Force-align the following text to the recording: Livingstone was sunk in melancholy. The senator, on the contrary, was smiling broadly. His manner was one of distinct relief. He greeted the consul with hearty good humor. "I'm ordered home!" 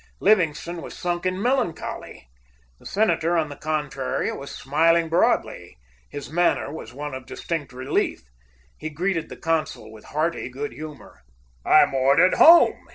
Livingstone 0.19 0.81
was 0.81 0.97
sunk 0.97 1.27
in 1.27 1.39
melancholy. 1.39 2.27
The 2.79 2.87
senator, 2.87 3.37
on 3.37 3.49
the 3.49 3.55
contrary, 3.55 4.31
was 4.31 4.49
smiling 4.49 5.09
broadly. 5.09 5.77
His 6.09 6.31
manner 6.31 6.73
was 6.73 6.91
one 6.91 7.13
of 7.13 7.27
distinct 7.27 7.71
relief. 7.71 8.23
He 8.79 8.89
greeted 8.89 9.29
the 9.29 9.37
consul 9.37 9.91
with 9.91 10.05
hearty 10.05 10.49
good 10.49 10.73
humor. 10.73 11.21
"I'm 11.63 11.93
ordered 11.93 12.33
home!" 12.33 12.87